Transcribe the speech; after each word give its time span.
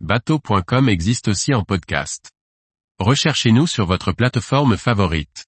bateau.com 0.00 0.88
existe 0.90 1.28
aussi 1.28 1.54
en 1.54 1.64
podcast. 1.64 2.30
Recherchez-nous 2.98 3.66
sur 3.66 3.86
votre 3.86 4.12
plateforme 4.12 4.76
favorite. 4.76 5.46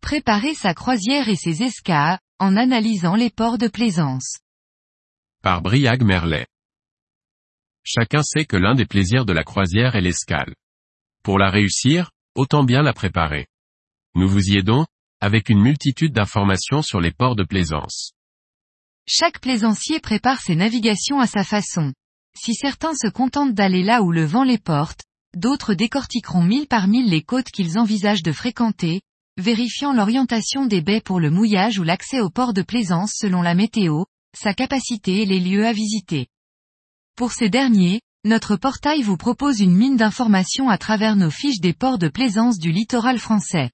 Préparer 0.00 0.54
sa 0.54 0.74
croisière 0.74 1.28
et 1.28 1.36
ses 1.36 1.62
escas, 1.62 2.18
en 2.38 2.56
analysant 2.56 3.14
les 3.14 3.30
ports 3.30 3.58
de 3.58 3.68
plaisance. 3.68 4.38
Par 5.42 5.62
Briag 5.62 6.02
Merlet. 6.02 6.46
Chacun 7.84 8.22
sait 8.22 8.46
que 8.46 8.56
l'un 8.56 8.74
des 8.74 8.86
plaisirs 8.86 9.24
de 9.24 9.32
la 9.32 9.44
croisière 9.44 9.94
est 9.94 10.00
l'escale. 10.00 10.54
Pour 11.22 11.38
la 11.38 11.50
réussir, 11.50 12.10
autant 12.34 12.64
bien 12.64 12.82
la 12.82 12.92
préparer. 12.92 13.46
Nous 14.16 14.28
vous 14.28 14.48
y 14.48 14.58
aidons, 14.58 14.86
avec 15.20 15.48
une 15.50 15.60
multitude 15.60 16.12
d'informations 16.12 16.82
sur 16.82 17.00
les 17.00 17.12
ports 17.12 17.36
de 17.36 17.44
plaisance. 17.44 18.12
Chaque 19.06 19.40
plaisancier 19.40 20.00
prépare 20.00 20.40
ses 20.40 20.56
navigations 20.56 21.20
à 21.20 21.26
sa 21.26 21.44
façon. 21.44 21.92
Si 22.36 22.54
certains 22.54 22.94
se 22.94 23.08
contentent 23.08 23.54
d'aller 23.54 23.82
là 23.82 24.02
où 24.02 24.12
le 24.12 24.24
vent 24.24 24.44
les 24.44 24.58
porte, 24.58 25.02
d'autres 25.36 25.74
décortiqueront 25.74 26.42
mille 26.42 26.66
par 26.66 26.88
mille 26.88 27.08
les 27.08 27.22
côtes 27.22 27.50
qu'ils 27.50 27.78
envisagent 27.78 28.22
de 28.22 28.32
fréquenter, 28.32 29.02
vérifiant 29.36 29.92
l'orientation 29.92 30.66
des 30.66 30.80
baies 30.80 31.00
pour 31.00 31.20
le 31.20 31.30
mouillage 31.30 31.78
ou 31.78 31.82
l'accès 31.82 32.20
au 32.20 32.30
port 32.30 32.52
de 32.52 32.62
plaisance 32.62 33.12
selon 33.16 33.42
la 33.42 33.54
météo, 33.54 34.04
sa 34.36 34.54
capacité 34.54 35.22
et 35.22 35.26
les 35.26 35.40
lieux 35.40 35.66
à 35.66 35.72
visiter. 35.72 36.28
Pour 37.16 37.32
ces 37.32 37.50
derniers, 37.50 38.00
notre 38.24 38.56
portail 38.56 39.02
vous 39.02 39.16
propose 39.16 39.60
une 39.60 39.74
mine 39.74 39.96
d'informations 39.96 40.68
à 40.68 40.78
travers 40.78 41.16
nos 41.16 41.30
fiches 41.30 41.60
des 41.60 41.72
ports 41.72 41.98
de 41.98 42.08
plaisance 42.08 42.58
du 42.58 42.70
littoral 42.70 43.18
français. 43.18 43.70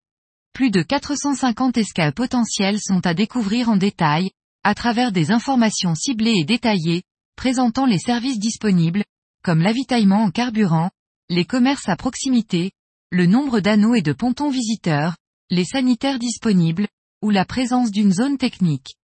Plus 0.52 0.70
de 0.70 0.82
450 0.82 1.76
escales 1.76 2.14
potentiels 2.14 2.78
sont 2.80 3.04
à 3.06 3.12
découvrir 3.12 3.68
en 3.68 3.76
détail, 3.76 4.30
à 4.62 4.74
travers 4.74 5.12
des 5.12 5.30
informations 5.30 5.94
ciblées 5.94 6.36
et 6.38 6.44
détaillées, 6.44 7.02
présentant 7.36 7.86
les 7.86 7.98
services 7.98 8.38
disponibles, 8.38 9.04
comme 9.44 9.60
l'avitaillement 9.60 10.24
en 10.24 10.30
carburant, 10.30 10.90
les 11.28 11.44
commerces 11.44 11.88
à 11.88 11.96
proximité, 11.96 12.72
le 13.10 13.26
nombre 13.26 13.60
d'anneaux 13.60 13.94
et 13.94 14.02
de 14.02 14.12
pontons 14.12 14.50
visiteurs, 14.50 15.16
les 15.50 15.64
sanitaires 15.64 16.18
disponibles, 16.18 16.88
ou 17.22 17.30
la 17.30 17.44
présence 17.44 17.90
d'une 17.90 18.12
zone 18.12 18.38
technique. 18.38 18.96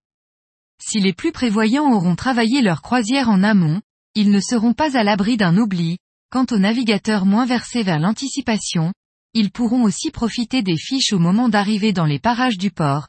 Si 0.81 0.99
les 0.99 1.13
plus 1.13 1.33
prévoyants 1.33 1.93
auront 1.93 2.17
travaillé 2.17 2.63
leur 2.63 2.83
croisière 2.83 3.29
en 3.29 3.43
amont, 3.43 3.81
ils 4.15 4.31
ne 4.31 4.41
seront 4.41 4.75
pas 4.75 4.97
à 4.97 5.05
l'abri 5.05 5.37
d'un 5.37 5.57
oubli, 5.57 5.99
quant 6.31 6.47
aux 6.51 6.59
navigateurs 6.59 7.25
moins 7.25 7.47
versés 7.47 7.83
vers 7.83 8.01
l'anticipation, 8.01 8.93
ils 9.35 9.51
pourront 9.51 9.85
aussi 9.85 10.11
profiter 10.11 10.63
des 10.63 10.77
fiches 10.77 11.13
au 11.13 11.19
moment 11.19 11.49
d'arriver 11.49 11.93
dans 11.93 12.05
les 12.05 12.19
parages 12.19 12.59
du 12.59 12.71
port. 12.71 13.09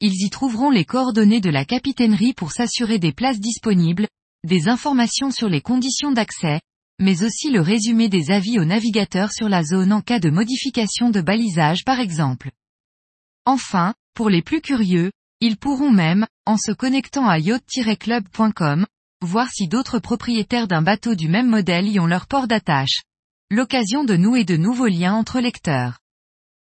Ils 0.00 0.24
y 0.24 0.30
trouveront 0.30 0.70
les 0.70 0.84
coordonnées 0.84 1.40
de 1.40 1.50
la 1.50 1.64
capitainerie 1.64 2.32
pour 2.32 2.52
s'assurer 2.52 2.98
des 2.98 3.12
places 3.12 3.40
disponibles, 3.40 4.06
des 4.44 4.68
informations 4.68 5.30
sur 5.30 5.48
les 5.48 5.60
conditions 5.60 6.12
d'accès, 6.12 6.60
mais 7.00 7.22
aussi 7.22 7.50
le 7.50 7.60
résumé 7.60 8.08
des 8.08 8.30
avis 8.30 8.58
aux 8.58 8.64
navigateurs 8.64 9.32
sur 9.32 9.48
la 9.48 9.62
zone 9.64 9.92
en 9.92 10.00
cas 10.00 10.18
de 10.18 10.30
modification 10.30 11.10
de 11.10 11.20
balisage 11.20 11.84
par 11.84 12.00
exemple. 12.00 12.50
Enfin, 13.44 13.94
pour 14.14 14.30
les 14.30 14.42
plus 14.42 14.60
curieux, 14.60 15.10
ils 15.40 15.56
pourront 15.56 15.92
même, 15.92 16.26
en 16.46 16.56
se 16.56 16.72
connectant 16.72 17.28
à 17.28 17.38
yacht-club.com, 17.38 18.86
voir 19.22 19.48
si 19.50 19.68
d'autres 19.68 19.98
propriétaires 19.98 20.68
d'un 20.68 20.82
bateau 20.82 21.14
du 21.14 21.28
même 21.28 21.48
modèle 21.48 21.88
y 21.88 22.00
ont 22.00 22.06
leur 22.06 22.26
port 22.26 22.48
d'attache. 22.48 23.02
L'occasion 23.50 24.04
de 24.04 24.16
nouer 24.16 24.44
de 24.44 24.56
nouveaux 24.56 24.88
liens 24.88 25.14
entre 25.14 25.40
lecteurs. 25.40 25.98